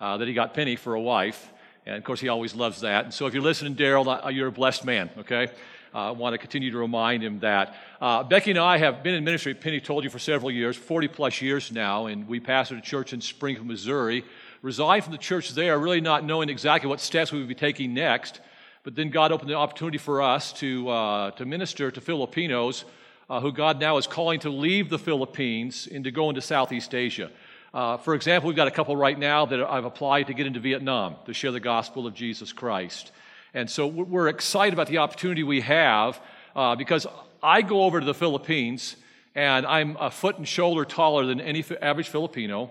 [0.00, 1.50] uh, that he got Penny for a wife.
[1.88, 3.04] And of course, he always loves that.
[3.04, 5.48] And so if you're listening, Daryl, uh, you're a blessed man, okay?
[5.94, 7.74] Uh, I want to continue to remind him that.
[8.00, 11.08] Uh, Becky and I have been in ministry, Penny told you, for several years, 40
[11.08, 14.24] plus years now, and we pastored a church in Springfield, Missouri.
[14.60, 17.94] Resigned from the church there, really not knowing exactly what steps we would be taking
[17.94, 18.40] next.
[18.82, 22.84] But then God opened the opportunity for us to, uh, to minister to Filipinos
[23.30, 26.94] uh, who God now is calling to leave the Philippines and to go into Southeast
[26.94, 27.30] Asia.
[27.74, 30.60] Uh, for example, we've got a couple right now that I've applied to get into
[30.60, 33.12] Vietnam to share the gospel of Jesus Christ.
[33.52, 36.20] And so we're excited about the opportunity we have
[36.56, 37.06] uh, because
[37.42, 38.96] I go over to the Philippines
[39.34, 42.70] and I'm a foot and shoulder taller than any average Filipino.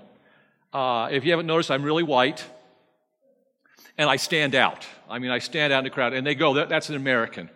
[0.73, 2.43] Uh, if you haven't noticed, I'm really white
[3.97, 4.85] and I stand out.
[5.09, 7.49] I mean, I stand out in the crowd and they go, that, that's an American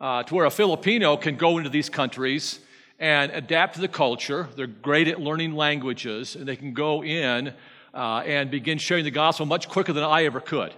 [0.00, 2.60] uh, to where a Filipino can go into these countries
[2.98, 4.48] and adapt to the culture.
[4.56, 7.52] They're great at learning languages, and they can go in
[7.94, 10.72] uh, and begin sharing the gospel much quicker than I ever could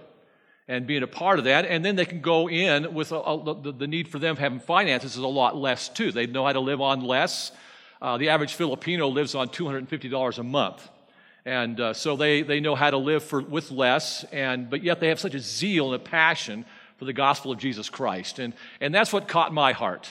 [0.69, 1.65] and being a part of that.
[1.65, 4.59] And then they can go in with a, a, the, the, need for them having
[4.59, 6.11] finances is a lot less too.
[6.11, 7.51] They know how to live on less.
[7.99, 10.87] Uh, the average Filipino lives on $250 a month.
[11.43, 14.99] And uh, so they, they know how to live for, with less, and, but yet
[14.99, 16.65] they have such a zeal and a passion
[16.97, 18.37] for the gospel of Jesus Christ.
[18.37, 20.07] And, and that's what caught my heart.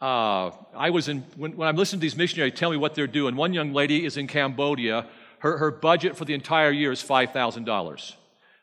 [0.00, 3.06] Uh, I was in, when, when I'm listening to these missionaries tell me what they're
[3.06, 5.06] doing, one young lady is in Cambodia.
[5.40, 8.14] Her, her budget for the entire year is $5,000.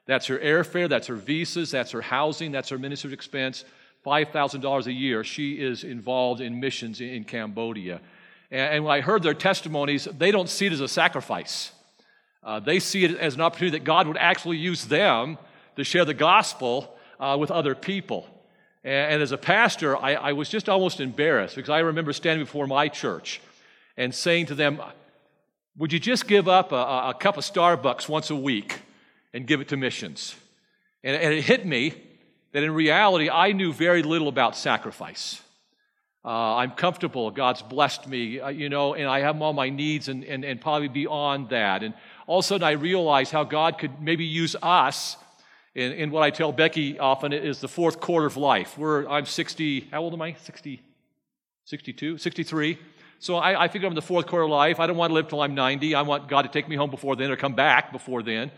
[0.07, 3.65] That's her airfare, that's her visas, that's her housing, that's her minister's expense.
[4.05, 5.23] $5,000 a year.
[5.23, 7.99] She is involved in missions in, in Cambodia.
[8.49, 11.71] And, and, when I heard their testimonies, they don't see it as a sacrifice.
[12.41, 15.37] Uh, they see it as an opportunity that God would actually use them
[15.75, 18.25] to share the gospel uh, with other people.
[18.83, 22.67] And, as a pastor, I, I was just almost embarrassed because I remember standing before
[22.67, 23.41] my church
[23.97, 24.81] and saying to them,
[25.77, 28.79] Would you just give up a, a cup of Starbucks once a week
[29.33, 30.35] and give it to missions?
[31.03, 31.93] And, and it hit me
[32.53, 35.41] that in reality, I knew very little about sacrifice.
[36.25, 37.31] Uh, I'm comfortable.
[37.31, 40.59] God's blessed me, uh, you know, and I have all my needs and, and, and
[40.59, 41.83] probably beyond that.
[41.83, 41.93] And
[42.25, 45.15] all of a sudden, I realized how God could maybe use us
[45.77, 48.79] in, what I tell Becky often is the fourth quarter of life.
[48.79, 50.33] I'm 60, how old am I?
[50.33, 50.81] 60,
[51.65, 52.79] 62, 63.
[53.19, 54.79] So I, I figure I'm in the fourth quarter of life.
[54.79, 55.93] I don't want to live till I'm 90.
[55.93, 58.51] I want God to take me home before then or come back before then.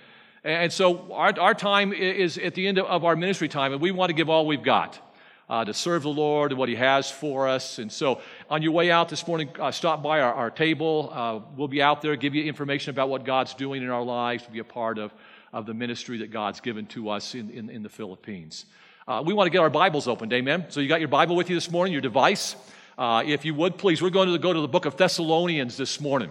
[0.45, 3.91] And so our, our time is at the end of our ministry time, and we
[3.91, 5.05] want to give all we've got.
[5.49, 7.79] Uh, to serve the Lord and what He has for us.
[7.79, 8.21] And so,
[8.51, 11.09] on your way out this morning, uh, stop by our, our table.
[11.11, 14.43] Uh, we'll be out there, give you information about what God's doing in our lives,
[14.43, 15.11] to be a part of
[15.51, 18.65] of the ministry that God's given to us in, in, in the Philippines.
[19.07, 20.65] Uh, we want to get our Bibles opened, amen?
[20.69, 22.55] So you got your Bible with you this morning, your device.
[22.97, 25.99] Uh, if you would, please, we're going to go to the book of Thessalonians this
[25.99, 26.29] morning.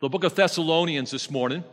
[0.00, 1.64] The book of Thessalonians this morning.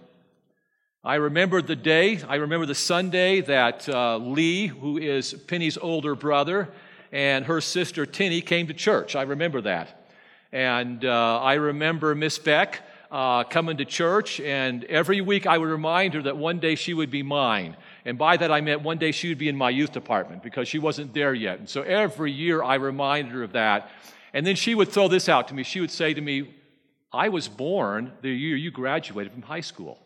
[1.04, 6.16] I remember the day, I remember the Sunday that uh, Lee, who is Penny's older
[6.16, 6.70] brother,
[7.12, 9.16] and her sister Tinny came to church.
[9.16, 10.08] I remember that.
[10.52, 12.82] And uh, I remember Miss Beck
[13.16, 16.94] uh, coming to church, and every week I would remind her that one day she
[16.94, 17.78] would be mine.
[18.04, 20.68] And by that I meant one day she would be in my youth department because
[20.68, 21.60] she wasn't there yet.
[21.60, 23.90] And so every year I reminded her of that.
[24.34, 25.64] And then she would throw this out to me.
[25.64, 26.56] She would say to me,
[27.14, 29.98] I was born the year you graduated from high school.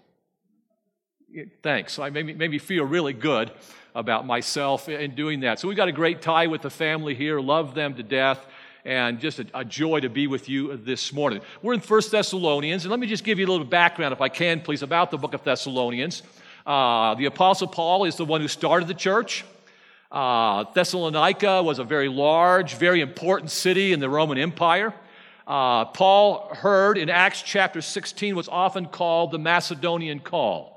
[1.64, 1.94] Thanks.
[1.94, 3.50] So I made me, made me feel really good
[3.96, 5.58] about myself in doing that.
[5.58, 8.46] So we've got a great tie with the family here, love them to death
[8.86, 11.42] and just a, a, joy to be with you this morning.
[11.62, 14.30] We're in First Thessalonians, and let me just give you a little background, if I
[14.30, 16.24] can, please, about the book of Thessalonians.
[16.66, 19.44] Uh, the Apostle Paul is the one who started the church.
[20.12, 24.94] Uh, Thessalonica was a very large, very important city in the Roman Empire.
[25.46, 30.76] Uh, Paul heard in Acts chapter 16 what's often called the Macedonian call.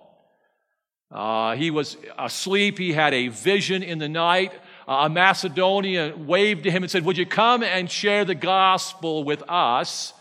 [1.11, 4.53] Uh, he was asleep, he had a vision in the night
[4.88, 9.43] a Macedonian waved to him and said, Would you come and share the gospel with
[9.49, 10.12] us?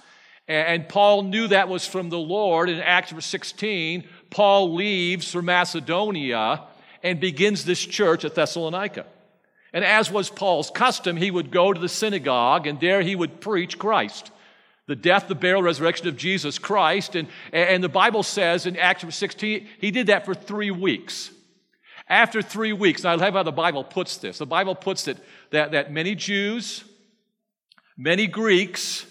[0.48, 2.70] And Paul knew that was from the Lord.
[2.70, 6.64] In Acts 16, Paul leaves for Macedonia
[7.04, 9.06] and begins this church at Thessalonica.
[9.74, 13.40] And as was Paul's custom, he would go to the synagogue and there he would
[13.40, 14.32] preach Christ
[14.88, 17.16] the death, the burial, resurrection of Jesus Christ.
[17.16, 21.32] And, and the Bible says in Acts 16, he did that for three weeks.
[22.12, 24.38] After three weeks, I love how the Bible puts this.
[24.38, 25.18] The Bible puts it
[25.52, 26.84] that, that many Jews,
[27.96, 29.06] many Greeks,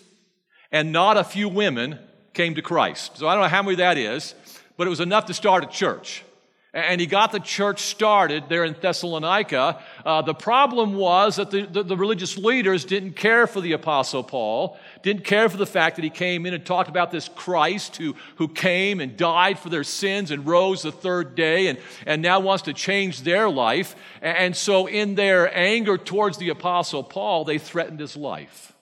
[0.71, 1.99] and not a few women
[2.35, 3.17] came to Christ.
[3.17, 4.35] So I don't know how many that is,
[4.77, 6.23] but it was enough to start a church.
[6.73, 9.83] And he got the church started there in Thessalonica.
[10.07, 14.23] Uh, the problem was that the, the, the, religious leaders didn't care for the Apostle
[14.23, 17.97] Paul, didn't care for the fact that he came in and talked about this Christ
[17.97, 22.23] who, who came and died for their sins and rose the third day and, and
[22.23, 23.97] now wants to change their life.
[24.23, 28.73] And so, in their anger towards the Apostle Paul, they threatened his life.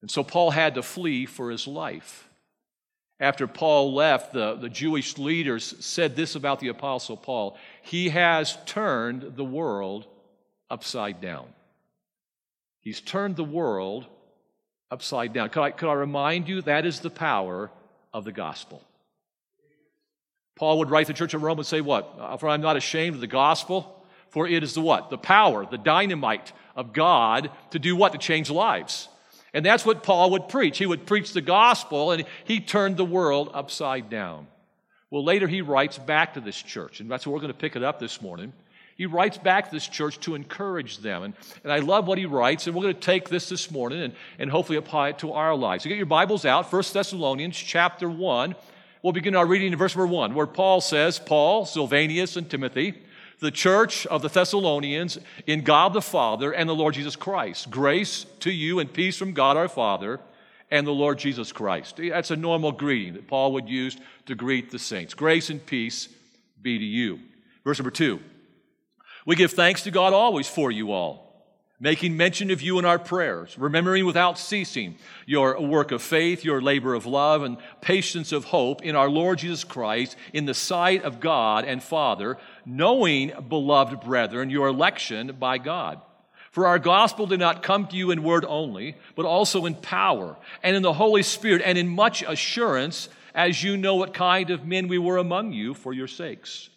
[0.00, 2.27] And so, Paul had to flee for his life
[3.20, 8.56] after Paul left, the, the Jewish leaders said this about the Apostle Paul He has
[8.64, 10.06] turned the world
[10.70, 11.46] upside down.
[12.80, 14.06] He's turned the world
[14.90, 15.50] upside down.
[15.50, 17.70] Could I, could I remind you that is the power
[18.12, 18.82] of the gospel?
[20.56, 22.38] Paul would write the church of Rome and say, What?
[22.40, 25.10] For I'm not ashamed of the gospel, for it is the what?
[25.10, 28.12] The power, the dynamite of God to do what?
[28.12, 29.08] To change lives.
[29.54, 30.78] And that's what Paul would preach.
[30.78, 34.46] He would preach the gospel and he turned the world upside down.
[35.10, 37.76] Well, later he writes back to this church, and that's where we're going to pick
[37.76, 38.52] it up this morning.
[38.96, 41.22] He writes back to this church to encourage them.
[41.22, 44.02] And, and I love what he writes, and we're going to take this this morning
[44.02, 45.84] and, and hopefully apply it to our lives.
[45.84, 48.54] So get your Bibles out, 1 Thessalonians chapter 1.
[49.02, 53.00] We'll begin our reading in verse number 1, where Paul says, Paul, Silvanus, and Timothy,
[53.40, 57.70] the church of the Thessalonians in God the Father and the Lord Jesus Christ.
[57.70, 60.20] Grace to you and peace from God our Father
[60.70, 61.96] and the Lord Jesus Christ.
[61.98, 63.96] That's a normal greeting that Paul would use
[64.26, 65.14] to greet the saints.
[65.14, 66.08] Grace and peace
[66.60, 67.20] be to you.
[67.64, 68.20] Verse number two.
[69.24, 71.28] We give thanks to God always for you all
[71.80, 74.96] making mention of you in our prayers, remembering without ceasing
[75.26, 79.38] your work of faith, your labor of love, and patience of hope in our Lord
[79.38, 82.36] Jesus Christ in the sight of God and Father,
[82.68, 86.00] knowing, beloved brethren, your election by God.
[86.50, 90.36] For our gospel did not come to you in word only, but also in power
[90.62, 94.66] and in the Holy Spirit and in much assurance, as you know what kind of
[94.66, 96.70] men we were among you for your sakes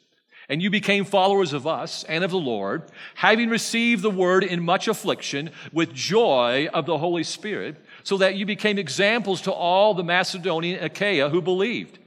[0.51, 2.83] and you became followers of us and of the Lord,
[3.15, 8.35] having received the word in much affliction with joy of the Holy Spirit, so that
[8.35, 11.99] you became examples to all the Macedonian Achaia who believed.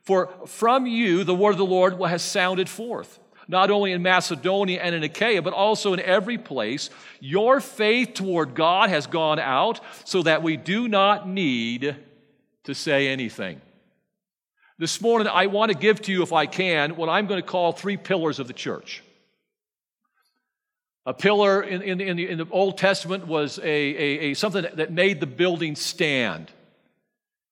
[0.00, 3.18] For from you the word of the Lord has sounded forth,
[3.50, 6.88] not only in Macedonia and in Achaia, but also in every place.
[7.18, 11.96] Your faith toward God has gone out, so that we do not need
[12.64, 13.60] to say anything.
[14.78, 17.46] This morning, I want to give to you, if I can, what I'm going to
[17.46, 19.02] call three pillars of the church.
[21.04, 24.64] A pillar in, in, in, the, in the, Old Testament was a, a, a, something
[24.74, 26.52] that made the building stand.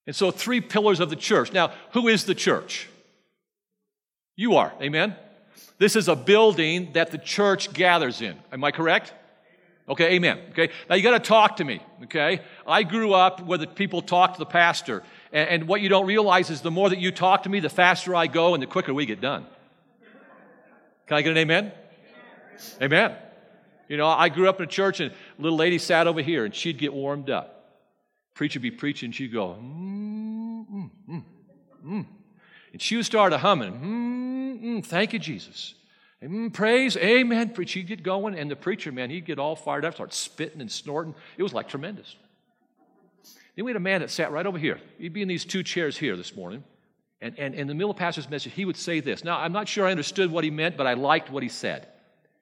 [0.06, 1.52] And so, three pillars of the church.
[1.52, 2.88] Now, who is the church?
[4.36, 5.16] You are, amen?
[5.78, 8.36] This is a building that the church gathers in.
[8.52, 9.14] Am I correct?
[9.88, 10.38] Okay, amen.
[10.50, 11.80] Okay, now you got to talk to me.
[12.04, 15.02] Okay, I grew up where the people talk to the pastor,
[15.32, 17.70] and, and what you don't realize is the more that you talk to me, the
[17.70, 19.46] faster I go and the quicker we get done.
[21.06, 21.72] Can I get an amen?
[22.82, 23.16] Amen.
[23.88, 26.44] You know, I grew up in a church and a little lady sat over here
[26.44, 27.54] and she'd get warmed up.
[28.34, 31.24] Preacher be preaching, she'd go, mm, mm, mm,
[31.84, 32.06] mm.
[32.72, 34.17] And she would start a humming, mm,
[34.62, 35.74] mm, thank you, Jesus.
[36.22, 37.54] Mm, praise, amen.
[37.66, 40.70] She'd get going, and the preacher, man, he'd get all fired up, start spitting and
[40.70, 41.14] snorting.
[41.36, 42.16] It was like tremendous.
[43.54, 44.80] Then we had a man that sat right over here.
[44.98, 46.64] He'd be in these two chairs here this morning.
[47.20, 49.24] And, and, in the middle of pastor's message, he would say this.
[49.24, 51.88] Now, I'm not sure I understood what he meant, but I liked what he said.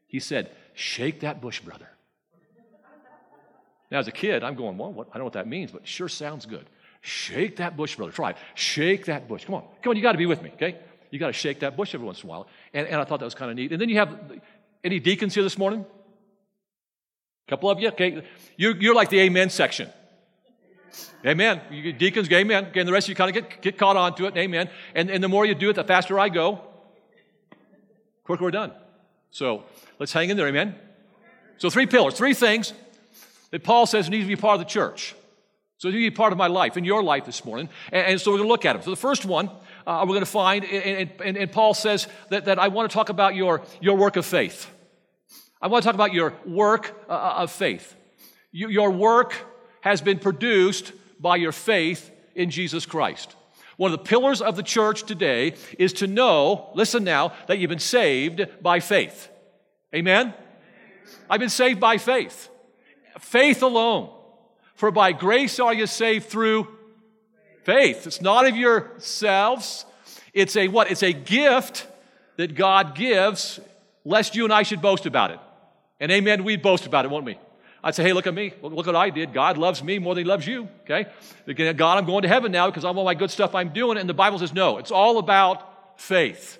[0.07, 1.89] He said, Shake that bush, brother.
[3.91, 5.09] Now, as a kid, I'm going, Well, what?
[5.09, 6.67] I don't know what that means, but sure sounds good.
[7.01, 8.13] Shake that bush, brother.
[8.13, 8.31] Try.
[8.31, 8.37] It.
[8.55, 9.47] Shake that bush.
[9.47, 9.65] Come on.
[9.83, 10.77] Come on, you got to be with me, okay?
[11.11, 12.49] You got to shake that bush every once in a while.
[12.75, 13.73] And, and I thought that was kind of neat.
[13.73, 14.19] And then you have
[14.83, 15.85] any deacons here this morning?
[17.47, 17.89] A couple of you?
[17.89, 18.23] Okay.
[18.57, 19.89] You're, you're like the amen section.
[21.25, 21.61] Amen.
[21.71, 22.67] You deacons, amen.
[22.67, 24.71] Okay, and the rest of you kind of get, get caught on to it, amen.
[24.95, 26.61] And, and the more you do it, the faster I go,
[28.25, 28.73] quicker we're done.
[29.31, 29.65] So
[29.99, 30.77] let's hang in there, amen.
[31.59, 32.73] So three pillars, three things
[33.51, 35.15] that Paul says need to be part of the church.
[35.79, 37.69] So they need to be part of my life and your life this morning.
[37.93, 38.83] And, and so we're going to look at them.
[38.83, 39.51] So the first one
[39.87, 42.95] uh, we're going to find, and, and, and Paul says that, that I want to
[42.95, 44.69] talk about your, your work of faith.
[45.63, 47.95] I want to talk about your work uh, uh of faith.
[48.51, 49.35] You, your work
[49.81, 53.37] has been produced by your faith in Jesus Christ.
[53.77, 57.69] One of the pillars of the church today is to know, listen now, that you've
[57.69, 59.29] been saved by faith.
[59.95, 60.35] Amen?
[61.31, 62.49] I've been saved by faith.
[63.21, 64.11] Faith alone.
[64.75, 66.76] For by grace are you saved through
[67.67, 68.07] faith.
[68.07, 69.85] It's not of yourselves.
[70.33, 70.89] It's a what?
[70.91, 71.87] It's a gift
[72.37, 73.59] that God gives,
[74.05, 75.41] lest you and I should boast about it.
[75.99, 77.39] And amen, we'd boast about it, won't we?
[77.83, 78.53] I'd say, hey, look at me.
[78.63, 79.33] Look what I did.
[79.33, 80.69] God loves me more than he loves you.
[80.83, 81.07] Okay?
[81.73, 83.99] God, I'm going to heaven now because of all my good stuff I'm doing.
[83.99, 86.59] And the Bible says, no, it's all about faith.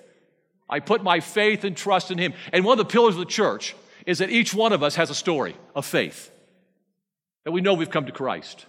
[0.69, 2.33] I put my faith and trust in him.
[2.51, 5.09] And one of the pillars of the church is that each one of us has
[5.09, 6.31] a story of faith.
[7.43, 8.65] That we know we've come to Christ.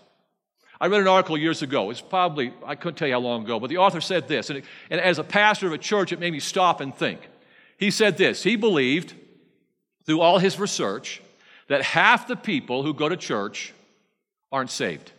[0.80, 1.90] I read an article years ago.
[1.90, 4.48] It's probably, I couldn't tell you how long ago, but the author said this.
[4.50, 7.20] And, it, and as a pastor of a church, it made me stop and think.
[7.78, 9.14] He said this He believed,
[10.04, 11.20] through all his research,
[11.68, 13.72] that half the people who go to church
[14.52, 15.12] aren't saved.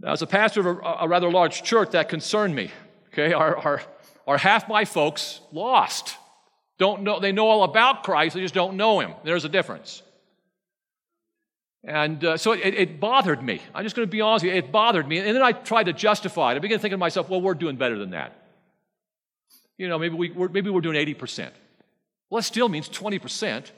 [0.00, 2.70] Now, as a pastor of a, a rather large church, that concerned me.
[3.12, 3.82] Okay, are, are,
[4.26, 6.16] are half my folks lost?
[6.78, 9.14] Don't know, they know all about Christ, they just don't know him.
[9.24, 10.02] There's a difference.
[11.86, 13.62] And uh, so it, it, bothered me.
[13.72, 14.58] I'm just going to be honest with you.
[14.58, 15.18] It bothered me.
[15.18, 16.56] And then I tried to justify it.
[16.56, 18.32] I began thinking to myself, well, we're doing better than that.
[19.78, 21.50] You know, maybe, we, are maybe we're doing 80%.
[22.28, 23.70] Well, that still means 20%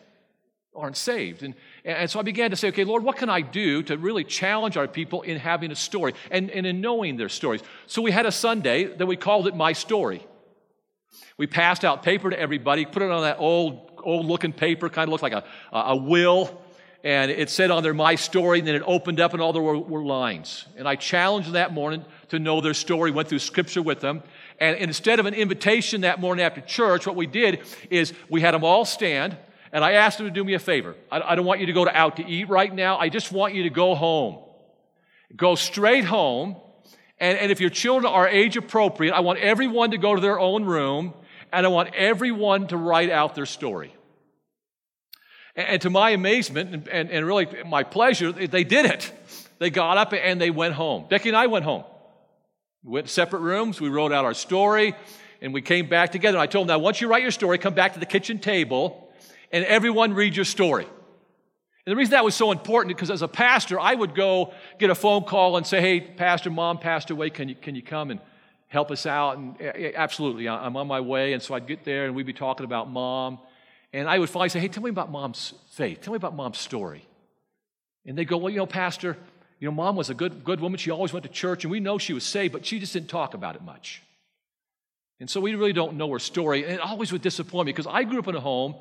[0.75, 1.43] aren't saved.
[1.43, 4.25] And, and so I began to say, okay, Lord, what can I do to really
[4.25, 7.61] challenge our people in having a story and, and in knowing their stories?
[7.89, 10.27] So we had a Sunday that we called it My Story.
[11.37, 15.09] We passed out paper to everybody, put it on that old, old looking paper, kind
[15.09, 16.59] of looked like a, a will
[17.05, 19.63] and it said on there my story, and then it opened up, and all there
[19.63, 20.67] were, were, lines.
[20.77, 24.23] And I challenged them that morning to know their story, went through scripture with them.
[24.59, 28.53] And instead of an invitation that morning after church, what we did is we had
[28.53, 29.37] them all stand,
[29.73, 30.97] and I asked them to do me a favor.
[31.11, 32.99] I, I don't want you to go to out to eat right now.
[32.99, 34.39] I just want you to go home.
[35.37, 36.57] Go straight home.
[37.21, 40.41] And, and if your children are age appropriate, I want everyone to go to their
[40.41, 41.15] own room,
[41.53, 43.95] and I want everyone to write out their story.
[45.59, 49.13] And to my amazement and, and, really my pleasure, they did it.
[49.59, 51.07] They got up and they went home.
[51.11, 51.83] Becky and I went home.
[52.85, 53.81] We went to separate rooms.
[53.81, 54.95] We wrote out our story
[55.43, 56.39] and we came back together.
[56.39, 58.39] And I told them, now, once you write your story, come back to the kitchen
[58.39, 59.13] table
[59.51, 60.85] and everyone read your story.
[60.85, 64.91] And the reason that was so important because as a pastor, I would go get
[64.91, 67.31] a phone call and say, hey, Pastor, Mom passed away.
[67.31, 68.21] Can you, can you come and
[68.69, 69.39] help us out?
[69.39, 69.61] And
[69.97, 71.33] absolutely, I'm on my way.
[71.33, 73.41] And so I'd get there and we'd be talking about Mom.
[73.93, 76.01] And I would finally say, hey, tell me about mom's faith.
[76.03, 77.07] Tell me about mom's story.
[78.05, 79.17] And they go, well, you know, Pastor,
[79.59, 80.79] you know, mom was a good, good woman.
[80.79, 83.09] She always went to church, and we know she was saved, but she just didn't
[83.09, 84.03] talk about it much.
[85.21, 86.65] And so we really don't know her story.
[86.65, 88.77] And it always would disappoint me because I grew up in a home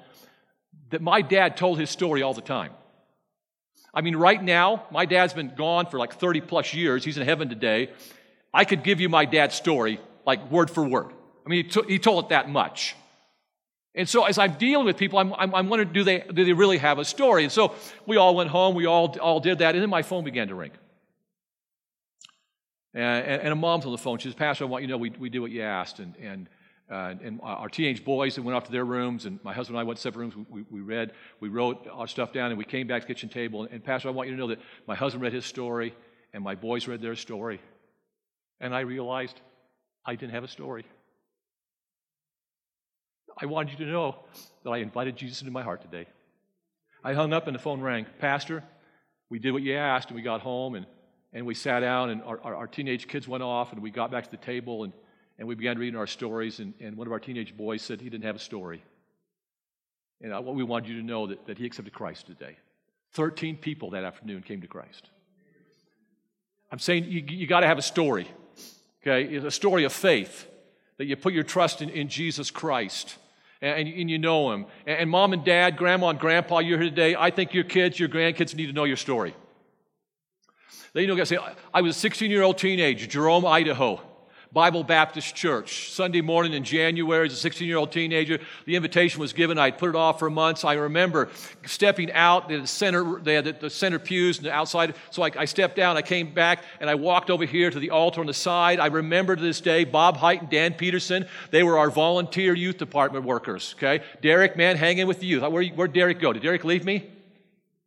[0.92, 2.72] that my dad told his story all the time.
[3.94, 7.04] I mean, right now, my dad's been gone for like 30 plus years.
[7.04, 7.90] He's in heaven today.
[8.54, 11.12] I could give you my dad's story, like word for word.
[11.46, 12.96] I mean, he, t- he told it that much.
[13.98, 16.54] And so as I'm dealing with people, I'm, I'm, I'm wondering, do they, do they
[16.54, 17.44] really have a story?
[17.44, 17.74] And so
[18.06, 20.56] we all went home, we all, all did that, and then my phone began to
[20.56, 20.72] ring.
[22.94, 24.20] And, and, a mom's on the phone.
[24.20, 26.00] She says, Pastor, I want you to know we, we did what you asked.
[26.00, 26.50] And, and,
[26.92, 29.84] uh, and our teenage boys went off to their rooms, and my husband and I
[29.84, 30.48] went to separate rooms.
[30.50, 33.30] We, we, read, we wrote our stuff down, and we came back to the kitchen
[33.30, 33.64] table.
[33.64, 35.96] And, and Pastor, I want you to know that my husband read his story,
[36.34, 37.62] and my boys read their story.
[38.60, 39.42] And I realized
[40.06, 40.86] I didn't have a story.
[43.40, 44.16] I wanted you to know
[44.64, 46.08] that I invited Jesus into my heart today.
[47.04, 48.08] I hung up and the phone rang.
[48.20, 48.64] Pastor,
[49.30, 50.86] we did what you asked, and we got home and,
[51.34, 54.10] and we sat down, and our, our, our teenage kids went off, and we got
[54.10, 54.94] back to the table, and,
[55.38, 56.60] and we began reading our stories.
[56.60, 58.84] And, and one of our teenage boys said he didn't have a story.
[60.22, 62.58] And what we wanted you to know that, that he accepted Christ today.
[63.14, 65.10] 13 people that afternoon came to Christ.
[66.72, 68.28] I'm saying you, you got to have a story,
[69.02, 69.24] okay?
[69.24, 70.48] It's a story of faith
[70.98, 73.18] that you put your trust in, in Jesus Christ
[73.62, 74.66] and, and you know him.
[74.86, 77.16] And, and mom and dad, grandma and grandpa, you're here today.
[77.16, 79.36] I think your kids, your grandkids need to know your story.
[80.94, 81.38] They know, say,
[81.74, 84.02] I was a 16 year old teenager, Jerome, Idaho.
[84.52, 85.92] Bible Baptist Church.
[85.92, 89.58] Sunday morning in January, as a 16 year old teenager, the invitation was given.
[89.58, 90.64] I'd put it off for months.
[90.64, 91.30] I remember
[91.66, 94.96] stepping out, the center, they had the center pews and the outside.
[95.12, 97.92] So I, I stepped down, I came back, and I walked over here to the
[97.92, 98.80] altar on the side.
[98.80, 101.28] I remember to this day Bob Height and Dan Peterson.
[101.52, 103.76] They were our volunteer youth department workers.
[103.78, 105.44] Okay, Derek, man, hanging with the youth.
[105.44, 106.34] Where, where'd Derek go?
[106.34, 107.12] Did Derek leave me?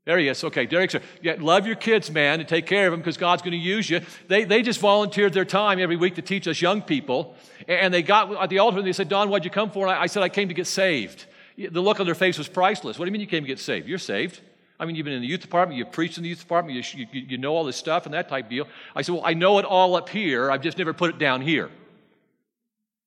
[0.06, 0.42] There he is.
[0.42, 3.52] Okay, Derek yeah, love your kids, man, and take care of them because God's going
[3.52, 4.00] to use you.
[4.28, 7.36] They, they just volunteered their time every week to teach us young people.
[7.68, 9.86] And they got at the altar and they said, Don, what'd you come for?
[9.86, 11.26] And I, I said, I came to get saved.
[11.56, 12.98] The look on their face was priceless.
[12.98, 13.86] What do you mean you came to get saved?
[13.86, 14.40] You're saved.
[14.78, 17.06] I mean, you've been in the youth department, you've preached in the youth department, you,
[17.12, 18.66] you, you know all this stuff and that type deal.
[18.96, 21.42] I said, Well, I know it all up here, I've just never put it down
[21.42, 21.70] here.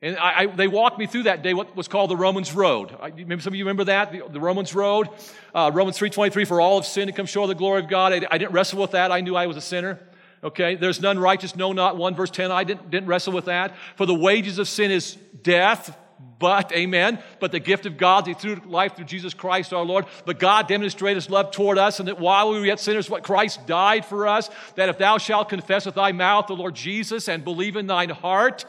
[0.03, 2.93] And I, I, they walked me through that day what was called the Romans Road.
[3.01, 5.07] I, maybe some of you remember that, the, the Romans Road.
[5.55, 8.11] Uh, Romans 3.23, for all have sinned and come short of the glory of God.
[8.11, 9.13] I, didn't wrestle with that.
[9.13, 9.97] I knew I was a sinner.
[10.43, 12.15] Okay, there's none righteous, no, not one.
[12.15, 13.75] Verse 10, I didn't, didn't wrestle with that.
[13.95, 15.97] For the wages of sin is death,
[16.37, 20.05] but, amen, but the gift of God through life through Jesus Christ our Lord.
[20.25, 23.23] But God demonstrated his love toward us, and that while we were yet sinners, what
[23.23, 27.29] Christ died for us, that if thou shalt confess with thy mouth the Lord Jesus
[27.29, 28.65] and believe in thine heart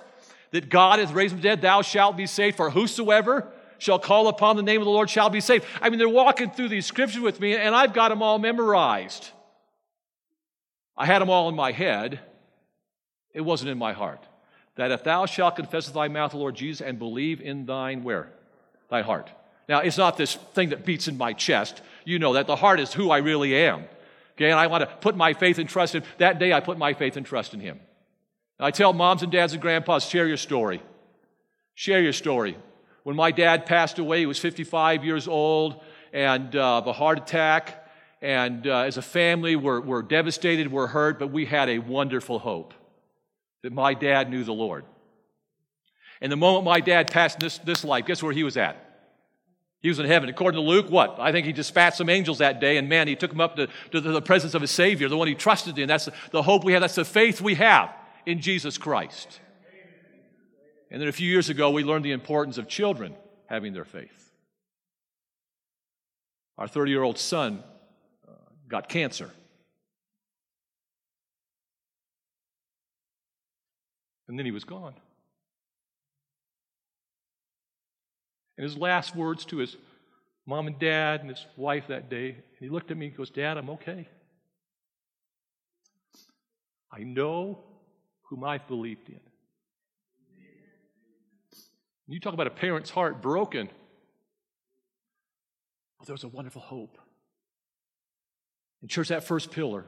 [0.55, 2.57] that God hath raised from the dead, thou shalt be saved.
[2.57, 5.65] For whosoever shall call upon the name of the Lord shall be saved.
[5.83, 9.31] I mean, they're walking through these scriptures with me, and I've got them all memorized.
[10.97, 12.21] I had them all in my head.
[13.33, 14.25] It wasn't in my heart.
[14.77, 18.05] That if thou shalt confess with thy mouth the Lord Jesus and believe in thine
[18.05, 18.31] where?
[18.89, 19.31] Thy heart.
[19.69, 21.83] Now, it's not this thing that beats in my chest.
[22.05, 23.87] You know that the heart is who I really am.
[24.37, 26.05] Okay, and I want to put my faith and trust in.
[26.19, 27.81] That day I put my faith and trust in him.
[28.61, 30.81] I tell moms and dads and grandpas, share your story.
[31.75, 32.57] Share your story.
[33.03, 35.83] When my dad passed away, he was 55 years old
[36.13, 37.87] and uh, of a heart attack.
[38.23, 42.39] And uh, as a family, we're, we're devastated, we're hurt, but we had a wonderful
[42.39, 42.73] hope
[43.63, 44.85] that my dad knew the Lord.
[46.21, 48.81] And the moment my dad passed this, this life, guess where he was at?
[49.81, 50.31] He was in heaven.
[50.31, 51.17] According to Luke, what?
[51.19, 53.69] I think he dispatched some angels that day, and man, he took them up to,
[53.91, 55.89] to the presence of his Savior, the one he trusted in.
[55.89, 56.81] That's the hope we have.
[56.81, 57.91] That's the faith we have
[58.27, 59.41] in Jesus Christ.
[60.91, 63.15] And then a few years ago, we learned the importance of children
[63.47, 64.33] having their faith.
[66.57, 67.63] Our 30 year old son
[68.29, 68.33] uh,
[68.69, 69.31] got cancer.
[74.29, 74.95] And then he was gone.
[78.57, 79.77] And his last words to his
[80.47, 83.59] mom and dad and his wife that day, he looked at me and goes, Dad,
[83.59, 84.09] I'm okay.
[86.93, 87.65] I know
[88.25, 89.21] whom I've believed in.
[92.07, 93.67] You talk about a parent's heart broken.
[95.99, 96.99] Well, there was a wonderful hope.
[98.83, 99.87] And, church, that first pillar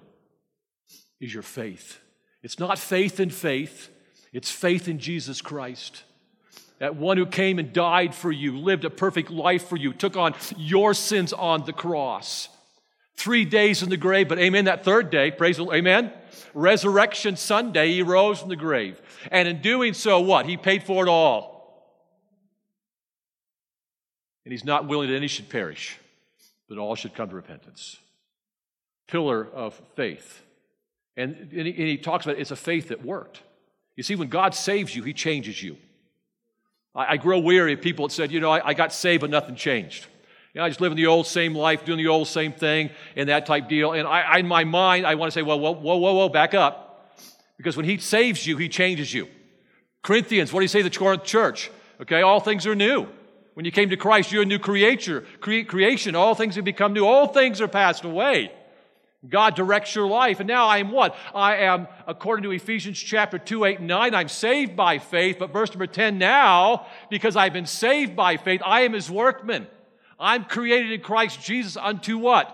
[1.21, 1.99] is your faith.
[2.43, 3.91] It's not faith in faith,
[4.33, 6.05] it's faith in Jesus Christ.
[6.79, 10.17] That one who came and died for you, lived a perfect life for you, took
[10.17, 12.49] on your sins on the cross.
[13.17, 16.13] Three days in the grave, but amen, that third day, praise the Lord, amen.
[16.55, 19.01] Resurrection Sunday, he rose from the grave.
[19.31, 20.47] And in doing so, what?
[20.47, 21.57] He paid for it all.
[24.45, 25.99] And he's not willing that any should perish,
[26.69, 27.99] but all should come to repentance
[29.07, 30.43] pillar of faith.
[31.17, 33.43] And, and, he, and he talks about it, it's a faith that worked.
[33.97, 35.77] You see, when God saves you, he changes you.
[36.95, 39.31] I, I grow weary of people that said, you know, I, I got saved, but
[39.31, 40.07] nothing changed.
[40.57, 43.29] You know, I just living the old same life, doing the old same thing, and
[43.29, 43.93] that type deal.
[43.93, 46.31] And I, I in my mind, I want to say, well, whoa, whoa, whoa, whoa,
[46.31, 47.15] back up.
[47.59, 49.29] Because when he saves you, he changes you.
[50.03, 51.71] Corinthians, what do you say to the Corinth church?
[52.01, 53.07] Okay, all things are new.
[53.53, 56.15] When you came to Christ, you're a new creature, cre- creation.
[56.15, 57.05] All things have become new.
[57.05, 58.51] All things are passed away.
[59.29, 60.41] God directs your life.
[60.41, 61.17] And now I am what?
[61.35, 65.37] I am, according to Ephesians chapter 2, 8, and 9, I'm saved by faith.
[65.39, 69.67] But verse number 10, now, because I've been saved by faith, I am his workman.
[70.19, 72.53] I'm created in Christ Jesus unto what?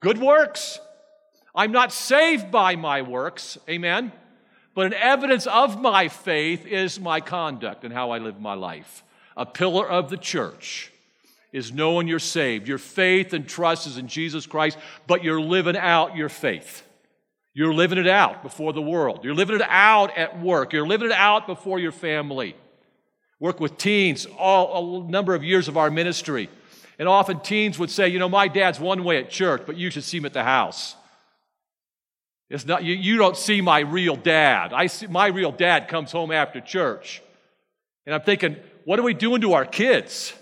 [0.00, 0.80] Good works.
[1.54, 3.58] I'm not saved by my works.
[3.68, 4.12] Amen.
[4.74, 9.04] But an evidence of my faith is my conduct and how I live my life.
[9.36, 10.92] A pillar of the church
[11.52, 12.66] is knowing you're saved.
[12.66, 16.82] Your faith and trust is in Jesus Christ, but you're living out your faith.
[17.54, 19.24] You're living it out before the world.
[19.24, 20.72] You're living it out at work.
[20.72, 22.56] You're living it out before your family.
[23.38, 26.50] Work with teens all a number of years of our ministry.
[26.98, 29.90] And often teens would say, you know, my dad's one way at church, but you
[29.90, 30.94] should see him at the house.
[32.50, 34.72] It's not, you, you don't see my real dad.
[34.72, 37.22] I see my real dad comes home after church.
[38.06, 40.32] And I'm thinking, what are we doing to our kids?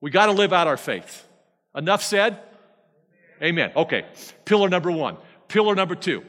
[0.00, 1.26] We got to live out our faith.
[1.74, 2.38] Enough said?
[3.42, 3.72] Amen.
[3.74, 4.06] Okay.
[4.44, 5.16] Pillar number one.
[5.48, 6.24] Pillar number two.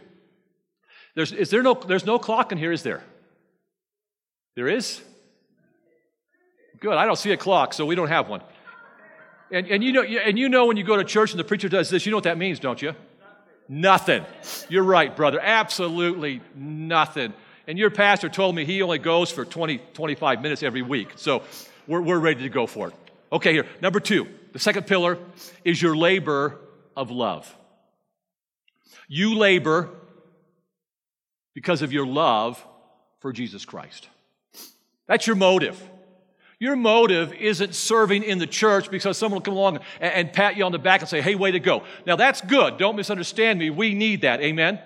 [1.15, 3.03] There's, is there no, there's no clock in here, is there?
[4.55, 5.01] There is?
[6.79, 6.97] Good.
[6.97, 8.41] I don't see a clock, so we don't have one.
[9.51, 11.69] And, and, you know, and you know when you go to church and the preacher
[11.69, 12.93] does this, you know what that means, don't you?
[13.67, 14.25] Nothing.
[14.69, 15.39] You're right, brother.
[15.39, 17.33] Absolutely nothing.
[17.67, 21.13] And your pastor told me he only goes for 20, 25 minutes every week.
[21.15, 21.43] So
[21.87, 22.93] we're, we're ready to go for it.
[23.31, 23.65] Okay, here.
[23.81, 25.17] Number two, the second pillar
[25.63, 26.59] is your labor
[26.95, 27.53] of love.
[29.07, 29.89] You labor
[31.53, 32.63] because of your love
[33.19, 34.09] for Jesus Christ.
[35.07, 35.81] That's your motive.
[36.59, 40.55] Your motive isn't serving in the church because someone will come along and, and, pat
[40.55, 41.83] you on the back and say, hey, way to go.
[42.07, 42.77] Now, that's good.
[42.77, 43.69] Don't misunderstand me.
[43.69, 44.41] We need that.
[44.41, 44.79] Amen?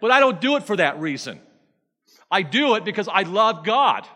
[0.00, 1.40] But I don't do it for that reason.
[2.30, 4.06] I do it because I love God.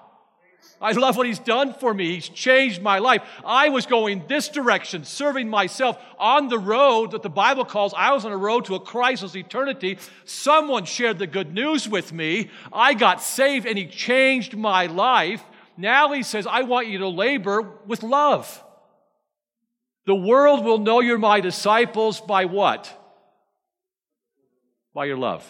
[0.80, 2.14] I love what he's done for me.
[2.14, 3.22] He's changed my life.
[3.44, 8.12] I was going this direction, serving myself on the road that the Bible calls, I
[8.12, 9.98] was on a road to a crisis eternity.
[10.24, 12.50] Someone shared the good news with me.
[12.72, 15.44] I got saved and he changed my life.
[15.76, 18.62] Now he says, I want you to labor with love.
[20.04, 22.92] The world will know you're my disciples by what?
[24.94, 25.46] By your love.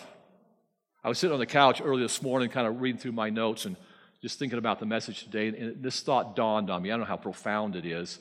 [1.02, 3.64] I was sitting on the couch early this morning, kind of reading through my notes
[3.64, 3.76] and
[4.20, 6.90] just thinking about the message today, and this thought dawned on me.
[6.90, 8.20] I don't know how profound it is,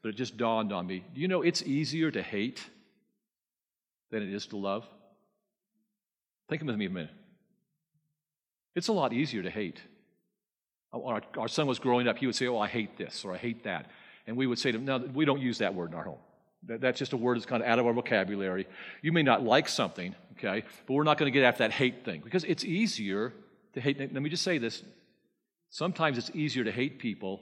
[0.00, 1.04] but it just dawned on me.
[1.14, 2.64] You know it's easier to hate
[4.10, 4.86] than it is to love?
[6.48, 7.10] Think with me a minute.
[8.74, 9.80] It's a lot easier to hate.
[10.92, 13.32] Oh, our, our son was growing up, he would say, Oh, I hate this or
[13.32, 13.90] I hate that.
[14.26, 16.18] And we would say to him, No, we don't use that word in our home.
[16.66, 18.66] That, that's just a word that's kind of out of our vocabulary.
[19.00, 22.04] You may not like something, okay, but we're not going to get after that hate
[22.04, 23.32] thing because it's easier
[23.74, 23.98] to hate.
[23.98, 24.82] Let me just say this
[25.70, 27.40] Sometimes it's easier to hate people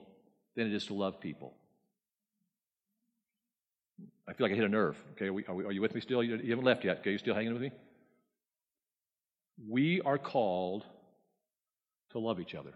[0.54, 1.52] than it is to love people.
[4.28, 4.96] I feel like I hit a nerve.
[5.12, 6.22] Okay, are, we, are, we, are you with me still?
[6.22, 6.98] You, you haven't left yet.
[7.00, 7.72] Okay, you still hanging with me?
[9.68, 10.84] We are called
[12.10, 12.72] to love each other.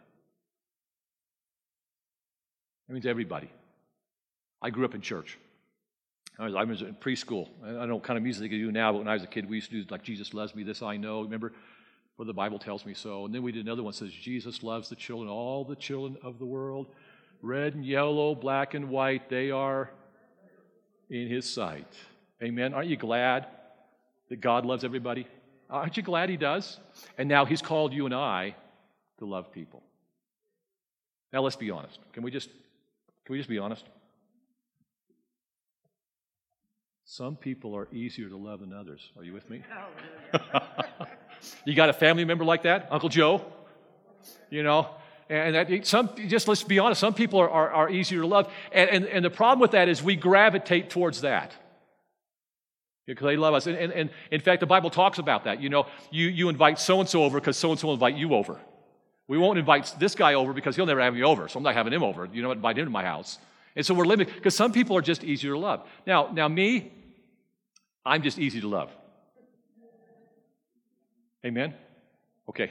[2.86, 3.50] That means everybody.
[4.60, 5.38] I grew up in church.
[6.38, 7.48] I was, I was in preschool.
[7.62, 9.28] I don't know what kind of music they do now, but when I was a
[9.28, 11.22] kid, we used to do like Jesus loves me, this I know.
[11.22, 11.52] Remember?
[12.16, 13.24] for the Bible tells me so.
[13.24, 16.16] And then we did another one that says, Jesus loves the children, all the children
[16.22, 16.86] of the world,
[17.42, 19.90] red and yellow, black and white, they are
[21.10, 21.92] in his sight.
[22.42, 22.74] Amen.
[22.74, 23.46] Aren't you glad
[24.28, 25.26] that God loves everybody?
[25.68, 26.78] Aren't you glad he does?
[27.18, 28.54] And now he's called you and I
[29.18, 29.82] to love people.
[31.32, 31.98] Now let's be honest.
[32.12, 32.48] Can we just
[33.24, 33.84] can we just be honest?
[37.04, 39.12] Some people are easier to love than others.
[39.16, 39.62] Are you with me?
[40.34, 40.60] Oh,
[41.64, 43.44] you got a family member like that, Uncle Joe?
[44.50, 44.88] You know,
[45.28, 48.52] and that, some, just let's be honest, some people are, are, are easier to love.
[48.72, 51.52] And, and, and, the problem with that is we gravitate towards that.
[53.06, 53.66] Because they love us.
[53.66, 55.60] And, and, and in fact, the Bible talks about that.
[55.60, 58.16] You know, you, you invite so and so over because so and so will invite
[58.16, 58.58] you over.
[59.26, 61.74] We won't invite this guy over because he'll never have me over, so I'm not
[61.74, 62.28] having him over.
[62.30, 63.38] You know, invite him to my house.
[63.74, 65.86] And so we're limited because some people are just easier to love.
[66.06, 66.92] Now, now me,
[68.04, 68.90] I'm just easy to love.
[71.44, 71.74] Amen?
[72.48, 72.70] Okay.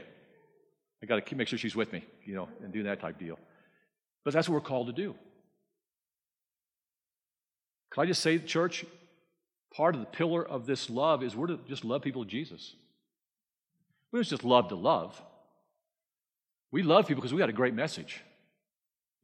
[1.02, 3.38] I got to make sure she's with me, you know, and do that type deal.
[4.24, 5.16] But that's what we're called to do.
[7.92, 8.86] Can I just say, church,
[9.74, 12.76] part of the pillar of this love is we're to just love people of Jesus.
[14.12, 15.22] We don't just love to love.
[16.74, 18.22] We love people because we got a great message.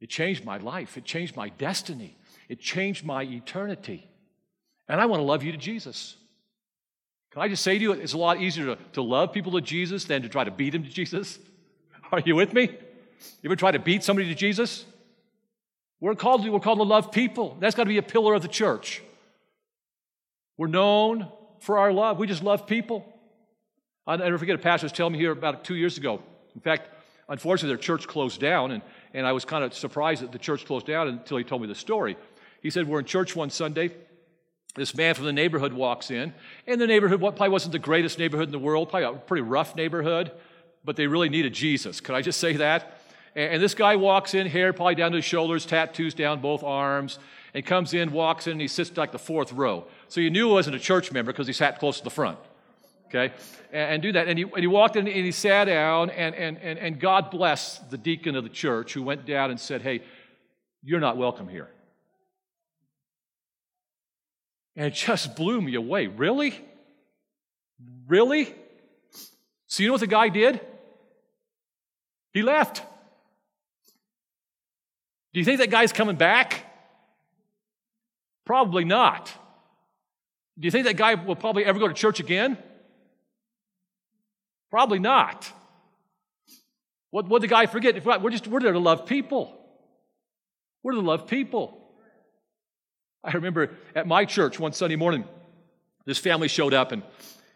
[0.00, 0.96] It changed my life.
[0.96, 2.16] It changed my destiny.
[2.48, 4.08] It changed my eternity.
[4.88, 6.14] And I want to love you to Jesus.
[7.32, 9.60] Can I just say to you, it's a lot easier to, to love people to
[9.60, 11.40] Jesus than to try to beat them to Jesus?
[12.12, 12.68] Are you with me?
[13.42, 14.84] You ever try to beat somebody to Jesus?
[15.98, 17.56] We're called to, we're called to love people.
[17.58, 19.02] That's got to be a pillar of the church.
[20.56, 21.26] We're known
[21.58, 22.16] for our love.
[22.20, 23.04] We just love people.
[24.06, 26.22] I'll never forget a pastor was telling me here about two years ago.
[26.54, 26.88] In fact,
[27.30, 28.82] unfortunately, their church closed down, and,
[29.14, 31.68] and I was kind of surprised that the church closed down until he told me
[31.68, 32.18] the story.
[32.60, 33.92] He said, We're in church one Sunday,
[34.74, 36.34] this man from the neighborhood walks in,
[36.66, 39.74] and the neighborhood probably wasn't the greatest neighborhood in the world, probably a pretty rough
[39.74, 40.32] neighborhood,
[40.84, 42.00] but they really needed Jesus.
[42.00, 42.98] Could I just say that?
[43.34, 47.18] And this guy walks in, hair probably down to his shoulders, tattoos down both arms,
[47.54, 49.86] and comes in, walks in, and he sits like the fourth row.
[50.08, 52.38] So you knew he wasn't a church member because he sat close to the front.
[53.10, 53.34] Okay?
[53.72, 54.28] And, and do that.
[54.28, 57.30] And he, and he walked in and he sat down, and, and, and, and God
[57.30, 60.02] bless the deacon of the church who went down and said, Hey,
[60.82, 61.68] you're not welcome here.
[64.76, 66.06] And it just blew me away.
[66.06, 66.58] Really?
[68.06, 68.54] Really?
[69.66, 70.60] So, you know what the guy did?
[72.32, 72.82] He left.
[75.32, 76.64] Do you think that guy's coming back?
[78.44, 79.32] Probably not.
[80.58, 82.58] Do you think that guy will probably ever go to church again?
[84.70, 85.50] Probably not.
[87.10, 88.04] What would the guy forget?
[88.04, 89.56] We're just we're there to love people.
[90.82, 91.76] We're to love people.
[93.22, 95.24] I remember at my church one Sunday morning,
[96.06, 97.02] this family showed up and,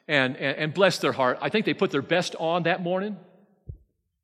[0.06, 1.38] and, and, and blessed their heart.
[1.40, 3.16] I think they put their best on that morning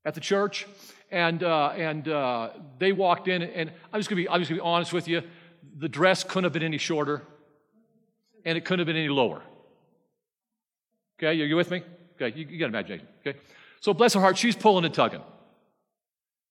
[0.05, 0.66] at the church.
[1.11, 4.61] And, uh, and uh, they walked in, and I'm just to be, I'm just gonna
[4.61, 5.22] be honest with you.
[5.79, 7.22] The dress couldn't have been any shorter,
[8.44, 9.42] and it couldn't have been any lower.
[11.18, 11.83] Okay, are you with me?
[12.21, 13.07] Okay, you, you got imagination.
[13.27, 13.39] Okay,
[13.81, 15.23] so bless her heart, she's pulling and tugging.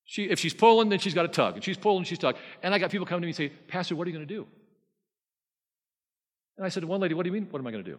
[0.06, 2.42] She, if she's pulling, then she's got to tug, and she's pulling, she's tugging.
[2.64, 4.34] And I got people coming to me and say, Pastor, what are you going to
[4.34, 4.48] do?
[6.58, 7.48] And I said to one lady, What do you mean?
[7.52, 7.98] What am I going to do?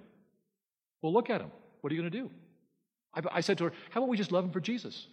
[1.02, 1.50] Well, look at him.
[1.80, 2.30] What are you going to do?
[3.14, 5.06] I, I said to her, How about we just love him for Jesus?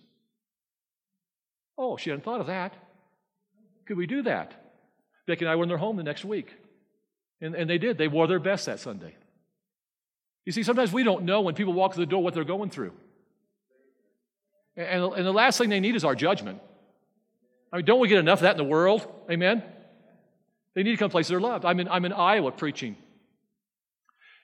[1.77, 2.73] Oh, she hadn't thought of that.
[3.85, 4.53] Could we do that?
[5.27, 6.51] Becky and I were in their home the next week.
[7.39, 7.97] And, and they did.
[7.97, 9.15] They wore their best that Sunday.
[10.47, 12.69] You see, sometimes we don't know when people walk through the door what they're going
[12.69, 12.93] through.
[14.77, 16.61] And, and the last thing they need is our judgment.
[17.73, 19.05] I mean, don't we get enough of that in the world?
[19.29, 19.61] Amen?
[20.73, 21.65] They need to come to places they're loved.
[21.65, 22.95] I'm in, I'm in Iowa preaching.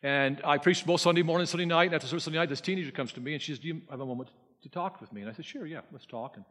[0.02, 1.86] And I preached both Sunday morning and Sunday night.
[1.86, 3.82] And after service Sunday night, this teenager comes to me and she says, Do you
[3.90, 4.30] have a moment
[4.64, 5.22] to talk with me?
[5.22, 6.36] And I said, Sure, yeah, let's talk.
[6.36, 6.44] And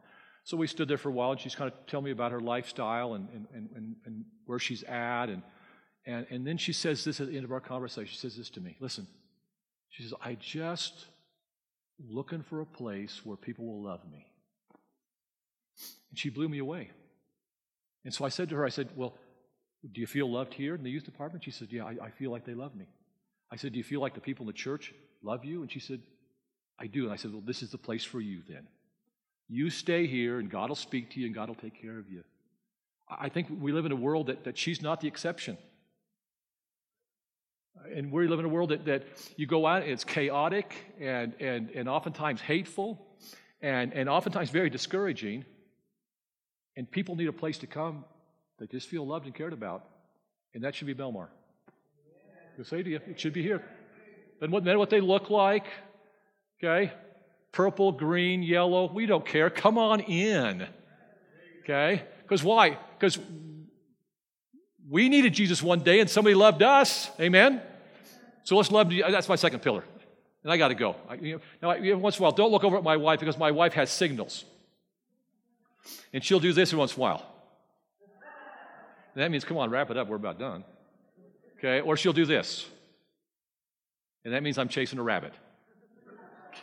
[0.45, 2.41] so we stood there for a while and she's kind of telling me about her
[2.41, 5.29] lifestyle and, and, and, and where she's at.
[5.29, 5.43] And,
[6.07, 8.07] and, and then she says this at the end of our conversation.
[8.07, 9.05] She says this to me Listen,
[9.93, 11.05] she says, I just
[12.09, 14.25] looking for a place where people will love me.
[16.09, 16.89] And she blew me away.
[18.03, 19.13] And so I said to her, I said, Well,
[19.91, 21.43] do you feel loved here in the youth department?
[21.43, 22.87] She said, Yeah, I, I feel like they love me.
[23.51, 25.61] I said, Do you feel like the people in the church love you?
[25.61, 26.01] And she said,
[26.79, 27.03] I do.
[27.03, 28.67] And I said, Well, this is the place for you then.
[29.47, 32.09] You stay here, and God will speak to you, and God will take care of
[32.09, 32.23] you.
[33.07, 35.59] I think we live in a world that, that she's not the exception.
[37.95, 39.03] And we live in a world that, that
[39.35, 43.05] you go out, it's chaotic and, and, and oftentimes hateful
[43.61, 45.45] and, and oftentimes very discouraging.
[46.75, 48.05] And people need a place to come
[48.59, 49.85] that just feel loved and cared about.
[50.53, 51.27] And that should be Belmar.
[52.57, 53.63] I'll say to you, it should be here.
[54.39, 55.65] Then what, then what they look like,
[56.63, 56.93] okay?
[57.51, 59.49] Purple, green, yellow, we don't care.
[59.49, 60.67] Come on in.
[61.63, 62.03] Okay?
[62.21, 62.77] Because why?
[62.97, 63.17] Because
[64.93, 67.09] we needed Jesus one day and somebody loved us.
[67.19, 67.63] Amen?
[68.43, 69.83] So let's love, that's my second pillar.
[70.43, 70.95] And I got to go.
[71.09, 73.35] I, you know, now, once in a while, don't look over at my wife because
[73.35, 74.45] my wife has signals.
[76.13, 77.25] And she'll do this every once in a while.
[79.15, 80.07] And that means, come on, wrap it up.
[80.07, 80.63] We're about done.
[81.57, 81.81] Okay?
[81.81, 82.67] Or she'll do this.
[84.23, 85.33] And that means I'm chasing a rabbit.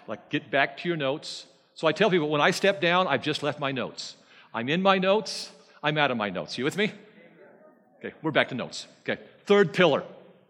[0.07, 1.47] Like, get back to your notes.
[1.75, 4.14] So I tell people when I step down, I've just left my notes.
[4.55, 5.51] I'm in my notes,
[5.83, 6.59] I'm out of my notes.
[6.59, 6.93] You with me?
[8.03, 8.87] Okay, we're back to notes.
[9.03, 10.03] Okay, third pillar.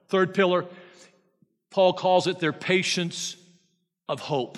[0.09, 0.67] Third pillar,
[1.71, 3.37] Paul calls it their patience
[4.09, 4.57] of hope.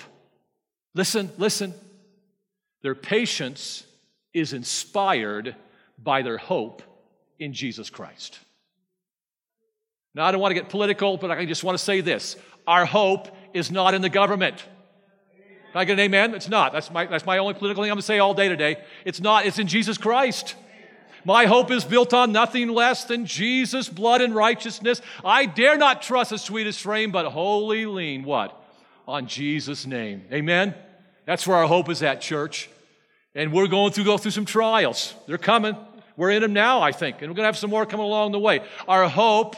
[0.93, 1.73] Listen, listen.
[2.83, 3.83] Their patience
[4.31, 5.55] is inspired
[5.97, 6.83] by their hope
[7.39, 8.37] in Jesus Christ.
[10.13, 12.35] Now, I don't want to get political, but I just want to say this
[12.67, 14.57] our hope is not in the government.
[15.71, 16.35] Can I get an amen?
[16.35, 16.73] It's not.
[16.73, 18.83] That's my, that's my only political thing I'm going to say all day today.
[19.03, 19.47] It's not.
[19.47, 20.53] It's in Jesus Christ.
[21.25, 25.01] My hope is built on nothing less than Jesus' blood and righteousness.
[25.23, 28.59] I dare not trust the sweetest frame, but wholly lean what?
[29.07, 30.23] On Jesus' name.
[30.31, 30.73] Amen?
[31.25, 32.69] That's where our hope is at, church.
[33.35, 35.13] And we're going through go through some trials.
[35.27, 35.75] They're coming.
[36.15, 38.33] We're in them now, I think, and we're going to have some more coming along
[38.33, 38.61] the way.
[38.87, 39.55] Our hope,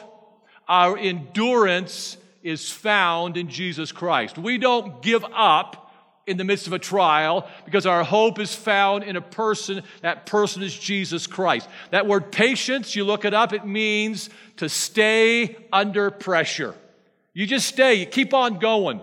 [0.68, 4.38] our endurance is found in Jesus Christ.
[4.38, 5.85] We don't give up
[6.28, 9.84] in the midst of a trial because our hope is found in a person.
[10.02, 11.70] That person is Jesus Christ.
[11.92, 16.74] That word patience, you look it up, it means to stay under pressure.
[17.34, 19.02] You just stay, you keep on going.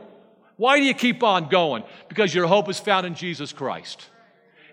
[0.56, 1.84] Why do you keep on going?
[2.08, 4.06] Because your hope is found in Jesus Christ.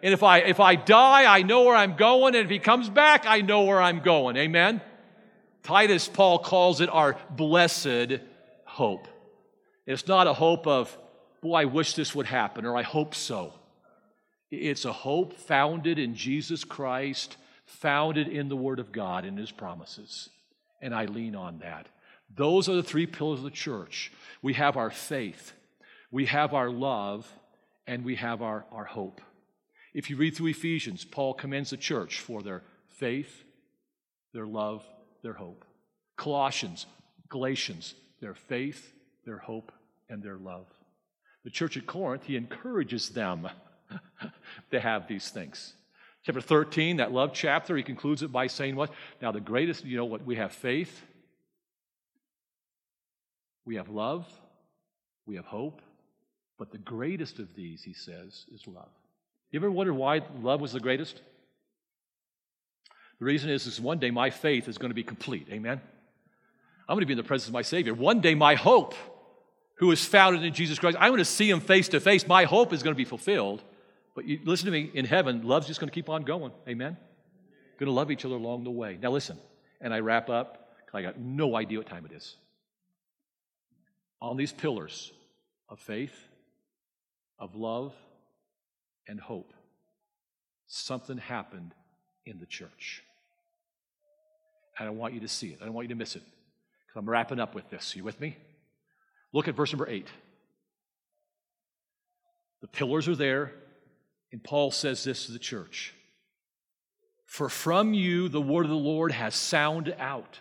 [0.01, 2.89] And if I if I die, I know where I'm going, and if he comes
[2.89, 4.38] back, I know where I'm going.
[4.38, 4.81] Amen.
[5.63, 8.19] Titus Paul calls it our blessed
[8.63, 9.07] hope.
[9.85, 10.97] It's not a hope of
[11.41, 13.54] boy, I wish this would happen, or I hope so.
[14.52, 19.52] It's a hope founded in Jesus Christ, founded in the Word of God and His
[19.52, 20.30] promises.
[20.82, 21.88] And I lean on that.
[22.36, 24.12] Those are the three pillars of the church.
[24.41, 25.54] We have our faith,
[26.12, 27.32] we have our love,
[27.86, 29.21] and we have our, our hope.
[29.93, 33.43] If you read through Ephesians, Paul commends the church for their faith,
[34.34, 34.86] their love,
[35.23, 35.65] their hope.
[36.15, 36.86] Colossians,
[37.30, 38.93] Galatians, their faith,
[39.25, 39.71] their hope,
[40.10, 40.67] and their love
[41.43, 43.47] the church at Corinth, he encourages them
[44.71, 45.73] to have these things.
[46.23, 48.91] Chapter 13, that love chapter, he concludes it by saying what?
[49.21, 50.25] Now, the greatest, you know what?
[50.25, 51.02] We have faith,
[53.65, 54.28] we have love,
[55.25, 55.82] we have hope,
[56.58, 58.89] but the greatest of these, he says, is love.
[59.52, 61.21] You ever wonder why love was the greatest?
[63.19, 65.47] The reason is, is one day my faith is going to be complete.
[65.52, 65.82] Amen?
[66.88, 67.93] I'm going to be in the presence of my Savior.
[67.93, 68.95] One day my hope
[69.79, 70.97] who is founded in Jesus Christ.
[70.99, 72.27] I'm going to see him face to face.
[72.27, 73.63] My hope is going to be fulfilled.
[74.13, 76.51] But you, listen to me, in heaven, love's just going to keep on going.
[76.67, 76.97] Amen?
[77.79, 78.97] Going to love each other along the way.
[79.01, 79.37] Now, listen,
[79.79, 80.75] and I wrap up.
[80.93, 82.35] I got no idea what time it is.
[84.21, 85.13] On these pillars
[85.69, 86.27] of faith,
[87.37, 87.93] of love,
[89.07, 89.53] and hope,
[90.67, 91.73] something happened
[92.25, 93.01] in the church.
[94.77, 95.59] And I want you to see it.
[95.61, 96.23] I don't want you to miss it.
[96.85, 97.95] Because I'm wrapping up with this.
[97.95, 98.35] Are you with me?
[99.33, 100.07] Look at verse number eight.
[102.61, 103.53] The pillars are there,
[104.31, 105.93] And Paul says this to the church
[107.25, 110.39] For from you the word of the Lord has sounded out,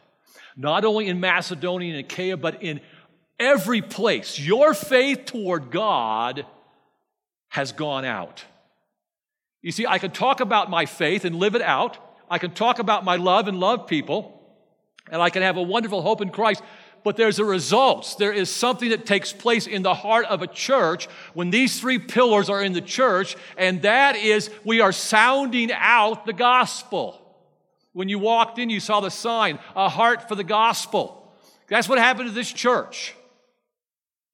[0.56, 2.80] not only in Macedonia and Achaia, but in
[3.38, 4.38] every place.
[4.38, 6.44] Your faith toward God
[7.48, 8.44] has gone out.
[9.62, 11.98] You see, I can talk about my faith and live it out.
[12.30, 14.34] I can talk about my love and love people.
[15.10, 16.62] And I can have a wonderful hope in Christ.
[17.04, 18.16] But there's a result.
[18.18, 21.98] There is something that takes place in the heart of a church when these three
[21.98, 27.24] pillars are in the church, and that is we are sounding out the gospel.
[27.92, 31.32] When you walked in, you saw the sign, a heart for the gospel.
[31.68, 33.14] That's what happened to this church.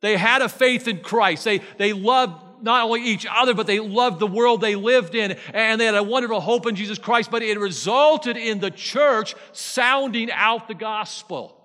[0.01, 1.45] They had a faith in Christ.
[1.45, 5.33] They, they loved not only each other, but they loved the world they lived in,
[5.53, 9.35] and they had a wonderful hope in Jesus Christ, but it resulted in the church
[9.53, 11.64] sounding out the gospel.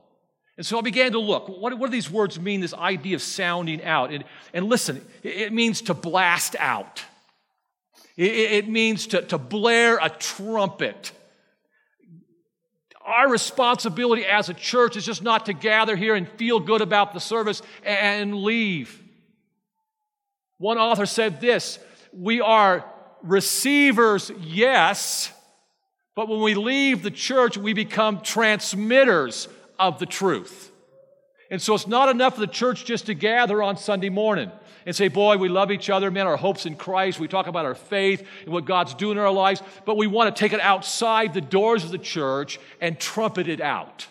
[0.60, 1.48] And so I began to look.
[1.48, 4.12] What, what do these words mean, this idea of sounding out?
[4.12, 7.02] And, and listen, it means to blast out,
[8.18, 11.14] it, it means to, to blare a trumpet.
[13.06, 17.14] Our responsibility as a church is just not to gather here and feel good about
[17.14, 19.02] the service and leave.
[20.58, 21.80] One author said this
[22.12, 22.84] We are
[23.24, 25.32] receivers, yes,
[26.18, 29.48] but when we leave the church, we become transmitters
[29.80, 30.72] of the truth.
[31.52, 34.52] And so it's not enough for the church just to gather on Sunday morning
[34.86, 37.20] and say, Boy, we love each other, man, our hopes in Christ.
[37.20, 40.36] We talk about our faith and what God's doing in our lives, but we want
[40.36, 44.08] to take it outside the doors of the church and trumpet it out.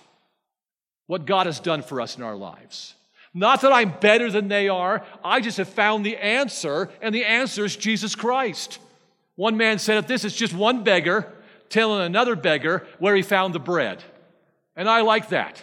[1.06, 2.94] What God has done for us in our lives.
[3.32, 7.24] Not that I'm better than they are, I just have found the answer, and the
[7.24, 8.78] answer is Jesus Christ.
[9.36, 11.32] One man said it this it's just one beggar
[11.68, 14.02] telling another beggar where he found the bread.
[14.78, 15.60] And I like that.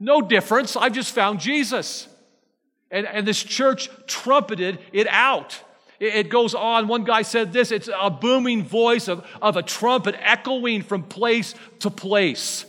[0.00, 2.08] No difference, I've just found Jesus.
[2.90, 5.62] And, and this church trumpeted it out.
[6.00, 6.88] It, it goes on.
[6.88, 11.54] One guy said this it's a booming voice of, of a trumpet echoing from place
[11.80, 12.66] to place.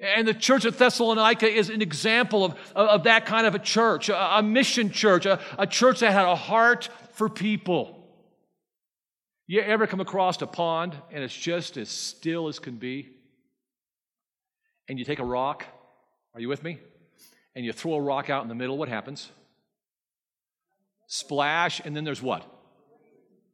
[0.00, 4.08] And the church of Thessalonica is an example of, of that kind of a church,
[4.08, 8.04] a, a mission church, a, a church that had a heart for people.
[9.46, 13.11] You ever come across a pond and it's just as still as can be?
[14.88, 15.64] And you take a rock,
[16.34, 16.78] are you with me?
[17.54, 19.30] And you throw a rock out in the middle, what happens?
[21.06, 22.44] Splash, and then there's what?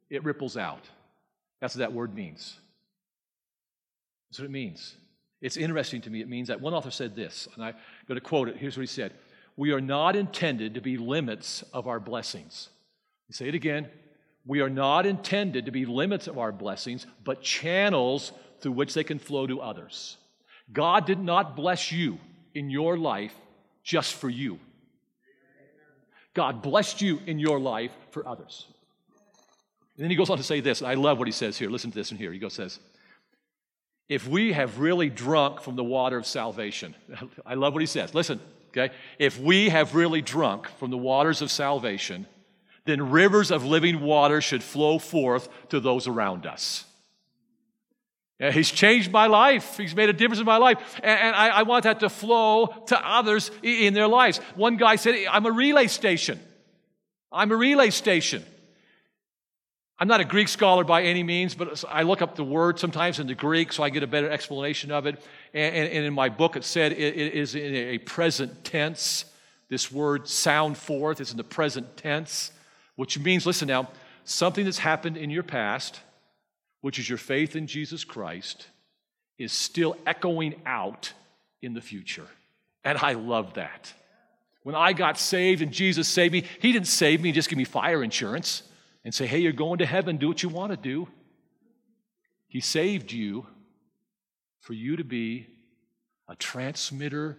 [0.09, 0.85] It ripples out.
[1.59, 2.57] That's what that word means.
[4.29, 4.95] That's what it means.
[5.41, 6.21] It's interesting to me.
[6.21, 7.75] It means that one author said this, and I'm
[8.07, 8.57] going to quote it.
[8.57, 9.13] Here's what he said
[9.55, 12.69] We are not intended to be limits of our blessings.
[13.31, 13.87] Say it again.
[14.45, 19.03] We are not intended to be limits of our blessings, but channels through which they
[19.03, 20.17] can flow to others.
[20.71, 22.19] God did not bless you
[22.53, 23.33] in your life
[23.83, 24.59] just for you.
[26.33, 28.65] God blessed you in your life for others.
[29.97, 31.69] And then he goes on to say this, and I love what he says here.
[31.69, 32.31] Listen to this and here.
[32.31, 32.79] He goes, says,
[34.07, 36.95] if we have really drunk from the water of salvation,
[37.45, 38.13] I love what he says.
[38.13, 38.93] Listen, okay?
[39.17, 42.25] If we have really drunk from the waters of salvation,
[42.85, 46.85] then rivers of living water should flow forth to those around us.
[48.39, 49.75] He's changed my life.
[49.75, 50.77] He's made a difference in my life.
[51.03, 54.37] And, I, want that to flow to others in their lives.
[54.55, 56.39] One guy said, I'm a relay station.
[57.33, 58.45] I'm a relay station.
[60.01, 63.19] I'm not a Greek scholar by any means, but I look up the word sometimes
[63.19, 65.21] in the Greek so I get a better explanation of it.
[65.53, 69.25] And, in my book, it said it is in a present tense.
[69.67, 72.53] This word sound forth is in the present tense,
[72.95, 73.89] which means, listen now,
[74.23, 75.99] something that's happened in your past,
[76.81, 78.67] which is your faith in Jesus Christ,
[79.37, 81.13] is still echoing out
[81.61, 82.27] in the future.
[82.83, 83.93] And I love that.
[84.63, 87.63] When I got saved and Jesus saved me, He didn't save me, just give me
[87.63, 88.63] fire insurance
[89.03, 91.07] and say, hey, you're going to heaven, do what you want to do.
[92.47, 93.45] He saved you
[94.59, 95.47] for you to be
[96.27, 97.37] a transmitter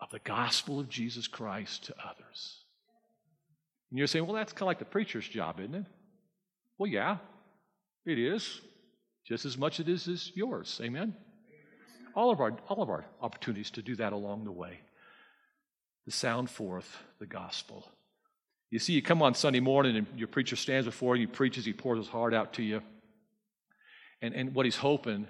[0.00, 2.56] of the gospel of Jesus Christ to others.
[3.90, 5.84] And you're saying, well, that's kind of like the preacher's job, isn't it?
[6.78, 7.18] Well, yeah,
[8.06, 8.60] it is.
[9.24, 10.80] Just as much as it is as yours.
[10.82, 11.14] Amen?
[12.14, 14.80] All of our, all of our opportunities to do that along the way.
[16.06, 17.86] To sound forth the gospel.
[18.70, 21.64] You see, you come on Sunday morning and your preacher stands before you, he preaches,
[21.64, 22.82] he pours his heart out to you.
[24.22, 25.26] And, and what he's hoping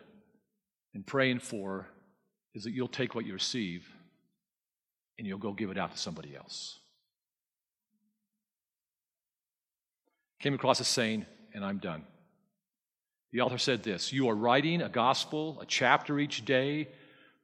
[0.95, 1.87] and praying for
[2.55, 3.87] is that you'll take what you receive
[5.19, 6.79] and you'll go give it out to somebody else.
[10.41, 12.05] Came across a saying, and I'm done.
[13.33, 16.89] The author said this You are writing a gospel, a chapter each day,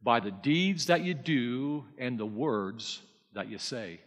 [0.03, 3.01] by the deeds that you do and the words
[3.35, 4.01] that you say.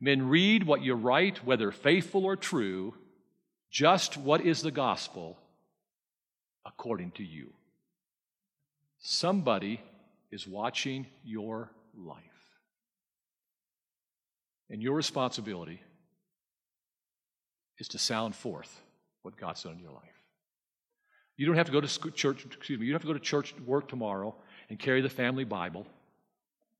[0.00, 2.94] Men read what you write, whether faithful or true,
[3.70, 5.38] Just what is the gospel
[6.64, 7.52] according to you?
[8.98, 9.80] Somebody
[10.30, 12.18] is watching your life.
[14.70, 15.82] And your responsibility
[17.78, 18.80] is to sound forth
[19.22, 20.21] what God's done in your life.
[21.36, 23.20] You don't have to go to church, excuse me, you don't have to go to
[23.20, 24.34] church work tomorrow
[24.68, 25.86] and carry the family Bible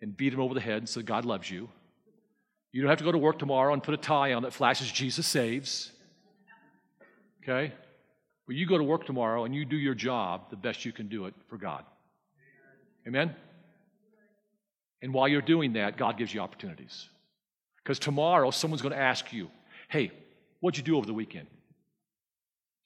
[0.00, 1.68] and beat him over the head and say, God loves you.
[2.72, 4.90] You don't have to go to work tomorrow and put a tie on that flashes
[4.90, 5.92] Jesus saves.
[7.42, 7.72] Okay?
[8.46, 11.09] But you go to work tomorrow and you do your job the best you can
[11.09, 11.84] do it for God.
[13.07, 13.34] Amen?
[15.03, 17.09] And while you're doing that, God gives you opportunities.
[17.82, 19.50] Because tomorrow, someone's going to ask you,
[19.88, 20.12] hey,
[20.61, 21.48] what'd you do over the weekend?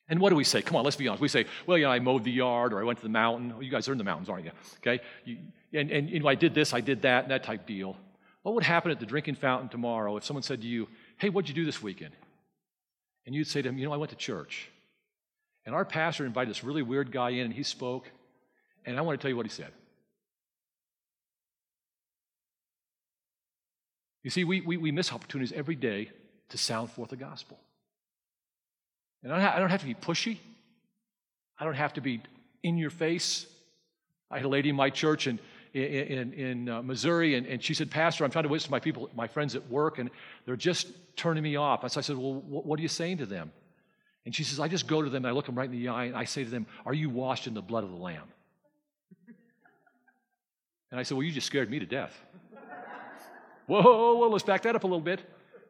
[0.08, 0.62] And what do we say?
[0.62, 1.20] Come on, let's be honest.
[1.20, 3.54] We say, well, know, I mowed the yard or I went to the mountain.
[3.60, 4.52] You guys are in the mountains, aren't you?
[4.78, 5.02] Okay?
[5.24, 5.38] You,
[5.72, 7.96] and, and you know, I did this, I did that, and that type deal.
[8.42, 10.86] What would happen at the drinking fountain tomorrow if someone said to you,
[11.18, 12.14] hey, what'd you do this weekend?
[13.26, 14.70] And you'd say to him, you know, I went to church.
[15.64, 18.08] And our pastor invited this really weird guy in, and he spoke.
[18.84, 19.72] And I want to tell you what he said.
[24.22, 26.10] You see, we, we, we miss opportunities every day
[26.50, 27.58] to sound forth the gospel.
[29.22, 30.38] And I don't have to be pushy.
[31.58, 32.22] I don't have to be
[32.62, 33.46] in your face.
[34.30, 35.38] I had a lady in my church in,
[35.72, 38.80] in, in uh, Missouri, and, and she said, Pastor, I'm trying to witness to my
[38.80, 40.10] people, my friends at work, and
[40.44, 41.82] they're just turning me off.
[41.82, 43.52] And so I said, Well, what, what are you saying to them?
[44.24, 45.88] And she says, I just go to them and I look them right in the
[45.88, 48.24] eye and I say to them, Are you washed in the blood of the Lamb?
[50.90, 52.18] And I said, Well, you just scared me to death.
[53.66, 55.20] whoa, whoa, whoa, let's back that up a little bit.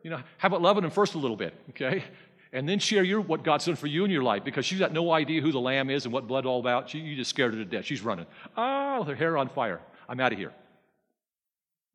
[0.02, 2.04] You know, how about loving them first a little bit, okay?
[2.52, 4.92] And then share your, what God's done for you in your life because she's got
[4.92, 6.88] no idea who the lamb is and what blood all about.
[6.88, 7.84] She, you just scared her to death.
[7.84, 8.26] She's running.
[8.56, 9.80] Oh, her hair on fire.
[10.08, 10.52] I'm out of here.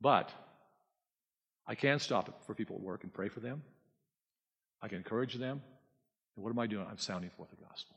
[0.02, 0.30] But
[1.66, 3.62] I can stop it for people at work and pray for them.
[4.82, 5.62] I can encourage them.
[6.36, 6.86] And what am I doing?
[6.90, 7.96] I'm sounding forth the gospel.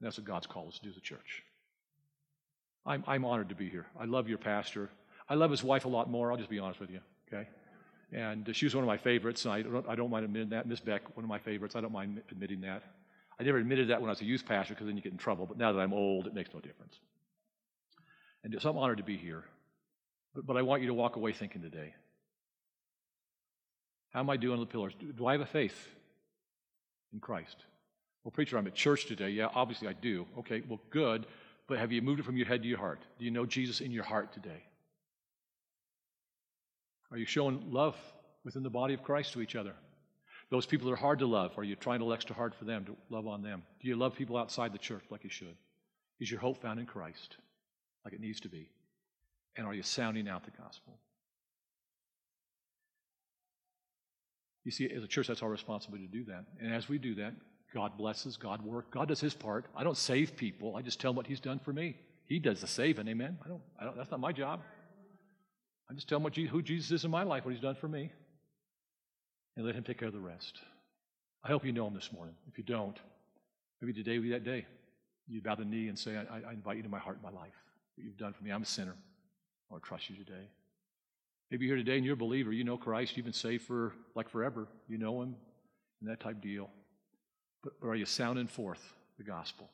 [0.00, 1.44] And that's what God's called us to do as a church.
[2.84, 3.86] I'm, I'm honored to be here.
[3.98, 4.90] I love your pastor.
[5.28, 6.32] I love his wife a lot more.
[6.32, 7.00] I'll just be honest with you,
[7.32, 7.48] okay?
[8.12, 9.44] And she was one of my favorites.
[9.44, 10.66] And I don't, I don't mind admitting that.
[10.66, 11.76] Miss Beck, one of my favorites.
[11.76, 12.82] I don't mind admitting that.
[13.40, 15.18] I never admitted that when I was a youth pastor because then you get in
[15.18, 15.46] trouble.
[15.46, 16.98] But now that I'm old, it makes no difference.
[18.44, 19.44] And so I'm honored to be here.
[20.34, 21.94] But, but I want you to walk away thinking today
[24.12, 24.92] how am I doing on the pillars?
[24.98, 25.88] Do, do I have a faith
[27.12, 27.56] in Christ?
[28.22, 29.30] Well, preacher, I'm at church today.
[29.30, 30.26] Yeah, obviously I do.
[30.38, 31.26] Okay, well, good.
[31.66, 33.00] But have you moved it from your head to your heart?
[33.18, 34.64] Do you know Jesus in your heart today?
[37.12, 37.94] Are you showing love
[38.42, 39.74] within the body of Christ to each other?
[40.50, 42.84] Those people that are hard to love, are you trying to extra hard for them
[42.86, 43.62] to love on them?
[43.80, 45.56] Do you love people outside the church like you should?
[46.20, 47.36] Is your hope found in Christ
[48.04, 48.68] like it needs to be?
[49.56, 50.98] And are you sounding out the gospel?
[54.64, 56.44] You see, as a church, that's our responsibility to do that.
[56.60, 57.34] And as we do that,
[57.74, 59.66] God blesses, God works, God does His part.
[59.76, 60.76] I don't save people.
[60.76, 61.96] I just tell them what He's done for me.
[62.26, 63.08] He does the saving.
[63.08, 63.38] Amen.
[63.44, 63.62] I don't.
[63.80, 64.60] I don't that's not my job.
[65.92, 67.86] I just tell him what, who Jesus is in my life, what he's done for
[67.86, 68.10] me,
[69.56, 70.58] and let him take care of the rest.
[71.44, 72.34] I hope you know him this morning.
[72.50, 72.98] If you don't,
[73.78, 74.64] maybe today will be that day.
[75.28, 77.38] You bow the knee and say, I, I invite you to my heart and my
[77.38, 77.52] life.
[77.94, 78.50] What you've done for me.
[78.50, 78.94] I'm a sinner.
[79.70, 80.48] I trust you today.
[81.50, 82.52] Maybe you're here today and you're a believer.
[82.52, 83.14] You know Christ.
[83.18, 84.68] You've been saved for like forever.
[84.88, 85.36] You know him
[86.00, 86.70] and that type deal.
[87.62, 89.68] But, but are you sounding forth the gospel?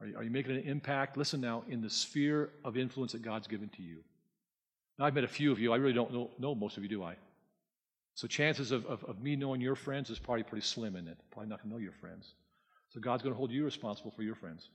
[0.00, 1.16] Are you, are you making an impact?
[1.16, 4.04] Listen now, in the sphere of influence that God's given to you.
[4.98, 5.72] Now, I've met a few of you.
[5.72, 7.16] I really don't know, know most of you, do I?
[8.14, 11.16] So chances of, of, of, me knowing your friends is probably pretty slim in it.
[11.30, 12.34] Probably not going to know your friends.
[12.90, 14.68] So God's going to hold you responsible for your friends.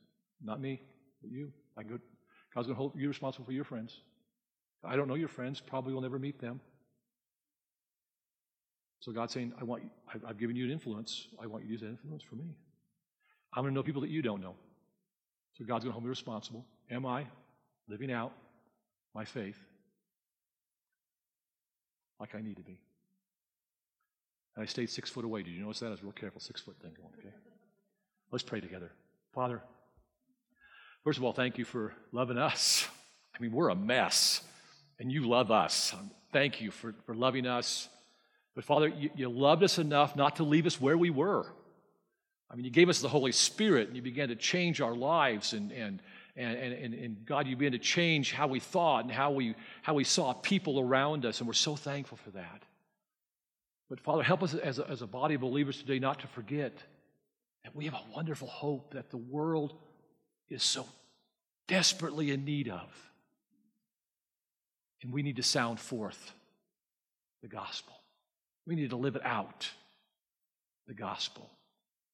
[0.43, 0.82] Not me,
[1.22, 1.51] but you.
[1.78, 1.99] I go,
[2.53, 4.01] God's going to hold you responsible for your friends.
[4.84, 5.59] I don't know your friends.
[5.59, 6.59] Probably will never meet them.
[9.01, 9.84] So God's saying, I want
[10.28, 11.28] I've given you an influence.
[11.41, 12.55] I want you to use that influence for me.
[13.53, 14.55] I'm going to know people that you don't know.
[15.53, 16.65] So God's going to hold me responsible.
[16.89, 17.26] Am I
[17.88, 18.34] living out
[19.13, 19.57] my faith
[22.20, 22.80] like I need to be.
[24.55, 25.43] And I stayed six foot away.
[25.43, 25.88] Did you notice that?
[25.88, 27.34] I was real careful, six foot thing going, okay?
[28.32, 28.91] Let's pray together.
[29.34, 29.61] Father,
[31.03, 32.88] first of all, thank you for loving us.
[33.38, 34.41] I mean, we're a mess,
[34.99, 35.93] and you love us.
[36.34, 37.88] Thank you for, for loving us.
[38.55, 41.45] But Father, you, you loved us enough not to leave us where we were.
[42.49, 45.53] I mean, you gave us the Holy Spirit, and you began to change our lives
[45.53, 46.01] and, and,
[46.38, 49.96] and, and, and God, you began to change how we thought and how we, how
[49.96, 52.64] we saw people around us, and we're so thankful for that.
[53.90, 56.74] But Father, help us as a, as a body of believers today not to forget
[57.64, 59.74] that we have a wonderful hope that the world
[60.50, 60.86] is so
[61.68, 63.12] desperately in need of.
[65.02, 66.34] And we need to sound forth
[67.42, 67.94] the gospel.
[68.66, 69.70] We need to live it out.
[70.88, 71.50] the gospel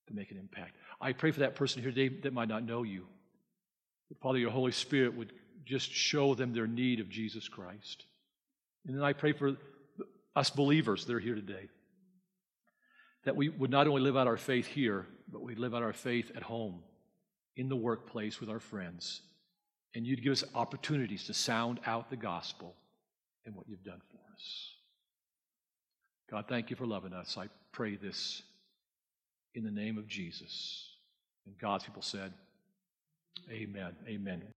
[0.08, 0.76] to make an impact.
[1.00, 3.06] I pray for that person here today that might not know you.
[4.22, 5.34] Father, your Holy Spirit would
[5.66, 8.06] just show them their need of Jesus Christ.
[8.86, 9.56] And then I pray for
[10.36, 11.70] us believers that are here today
[13.26, 15.94] that we would not only live out our faith here, but we'd live out our
[15.94, 16.84] faith at home,
[17.56, 19.22] in the workplace with our friends.
[19.96, 22.76] And you'd give us opportunities to sound out the gospel
[23.46, 24.72] and what you've done for us.
[26.30, 27.38] God, thank you for loving us.
[27.38, 28.42] I pray this
[29.56, 30.90] in the name of Jesus.
[31.46, 32.34] And God's people said,
[33.52, 33.94] Amen.
[34.08, 34.54] Amen.